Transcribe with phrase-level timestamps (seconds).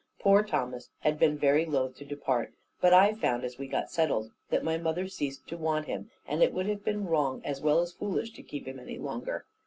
[0.17, 4.31] Poor Thomas had been very loth to depart; but I found, as we got settled,
[4.49, 7.81] that my mother ceased to want him, and it would have been wrong as well
[7.81, 9.45] as foolish to keep him any longer.